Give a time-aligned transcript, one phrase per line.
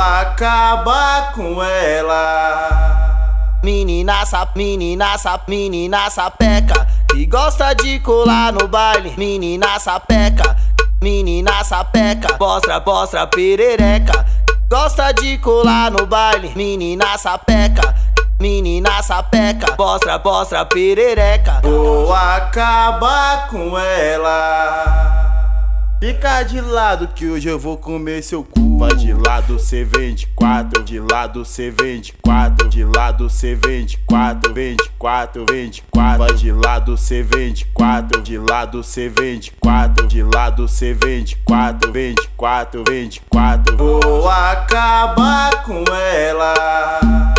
[0.00, 3.00] acabar com ela.
[3.62, 10.56] Menina sap, menina sap, menina sapeca Que gosta de colar no baile Menina sapeca,
[11.02, 14.24] menina sapeca Mostra, mostra perereca
[14.70, 17.94] Gosta de colar no baile Menina sapeca,
[18.40, 25.10] menina sapeca Mostra, mostra perereca Vou acabar com ela.
[26.00, 28.69] Fica de lado que hoje eu vou comer seu cu.
[28.80, 30.82] Vai de lado, cê vende quatro.
[30.82, 32.66] De lado, cê vende quatro.
[32.66, 34.54] De lado, cê vende quatro.
[34.54, 36.34] Vende quatro, vende quatro.
[36.34, 38.22] De lado, cê vende quatro.
[38.22, 40.06] De lado, cê vende quatro.
[40.06, 41.92] De lado, cê vende quatro.
[41.92, 43.76] Vende quatro, vende quatro.
[43.76, 46.54] Vou acabar com ela.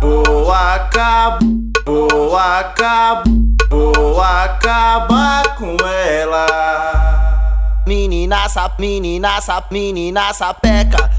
[0.00, 1.40] Vou acabar.
[1.84, 3.24] Vou acabar.
[3.68, 6.46] Vou acabar com ela.
[7.88, 11.13] Menina sap, menina sap, menina sapeca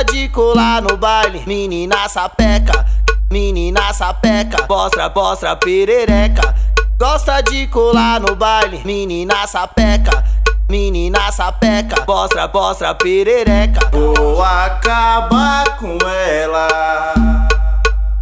[0.00, 1.42] gosta de colar no baile.
[1.46, 2.86] Menina sapeca,
[3.30, 4.66] menina sapeca.
[4.68, 6.54] Mostra, mostra perereca.
[6.98, 8.80] Gosta de colar no baile.
[8.84, 10.24] Menina sapeca,
[10.68, 12.04] menina sapeca.
[12.06, 13.90] Mostra, mostra perereca.
[13.92, 17.48] Vou acabar com ela.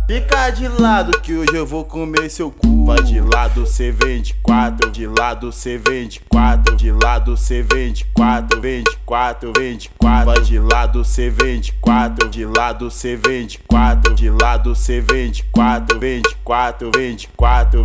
[0.06, 2.67] Fica de lado que hoje eu vou comer seu cu.
[2.88, 4.90] Vai de lado, cê vende quatro.
[4.90, 6.74] De lado, cê vende quatro.
[6.74, 8.62] De lado, cê vende quatro.
[8.62, 10.42] Vende quatro, vende quatro.
[10.42, 12.30] De lado, cê vende quatro.
[12.30, 14.14] De lado, cê vende quatro.
[14.14, 16.00] De lado, cê vende quatro.
[16.00, 17.84] Vende quatro, vende quatro.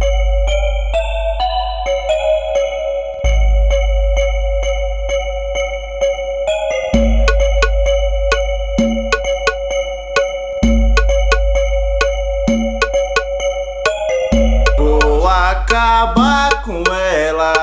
[16.63, 17.53] Com ela.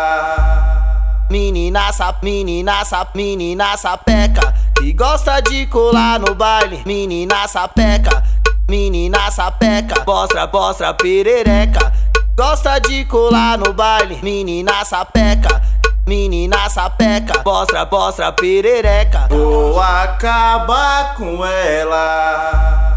[1.31, 8.25] Menina sap, menina sap, menina sapeca Que gosta de colar no baile Menina sapeca,
[8.69, 11.93] menina sapeca Mostra, mostra perereca
[12.37, 15.63] Gosta de colar no baile Menina sapeca,
[16.05, 22.91] menina sapeca Mostra, mostra perereca Vou acabar com ela.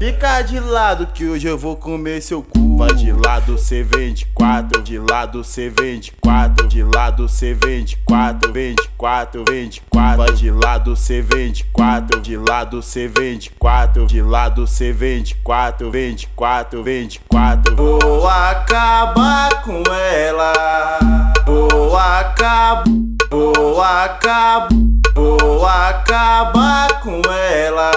[0.00, 2.61] Fica de lado que hoje eu vou comer seu cu.
[2.76, 4.82] Vai de lado, cê vende quatro.
[4.82, 6.66] De lado, cê vende quatro.
[6.68, 8.52] De lado, cê vende quatro.
[8.52, 10.16] Vende quatro, vende quatro.
[10.18, 12.20] Vai de lado, cê vende quatro.
[12.20, 14.06] De lado, cê vende quatro.
[14.06, 15.90] De lado, cê vende quatro.
[15.90, 17.76] Vende quatro, vende quatro.
[17.76, 21.00] Vou acabar com ela.
[21.46, 22.84] Vou acabar.
[23.30, 24.68] Vou acabar.
[25.14, 27.92] Vou acabar com ela.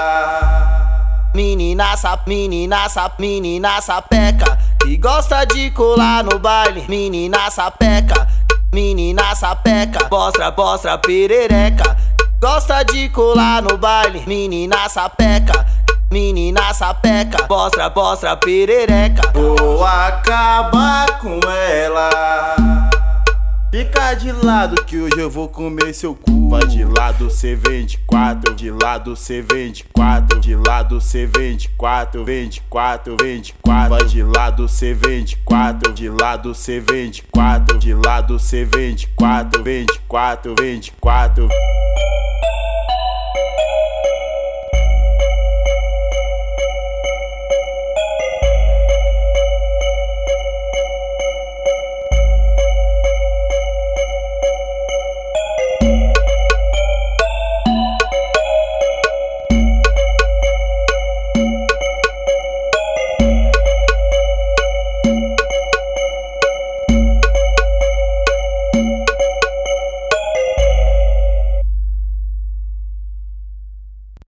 [1.33, 4.54] Menina sap, menina sap, menina sapeca
[5.05, 6.83] gosta de colar no baile.
[6.87, 8.27] Menina sapeca,
[8.73, 10.07] menina sapeca.
[10.09, 11.95] Mostra, mostra perereca.
[12.41, 14.23] Gosta de colar no baile.
[14.25, 15.63] Menina sapeca,
[16.11, 17.45] menina sapeca.
[17.47, 19.31] Mostra, mostra perereca.
[19.31, 22.24] Vou acabar com ela.
[24.05, 26.49] Fica de lado que hoje eu vou comer seu cu.
[26.49, 28.53] Vai de lado, cê vende quatro.
[28.53, 30.39] De lado, cê vende quatro.
[30.39, 32.23] De lado, cê vende quatro.
[32.23, 33.89] Vende quatro, vende quatro.
[33.89, 35.91] Vai de lado, cê vende quatro.
[35.91, 37.79] De lado, cê vende quatro.
[37.79, 39.63] De lado, cê vende quatro.
[39.63, 41.49] Vende quatro, vende quatro.